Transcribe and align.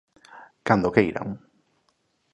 ¡Cando 0.67 0.93
queiran! 0.95 1.29